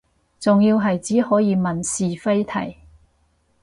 [0.39, 2.75] 仲要係只可以問是非題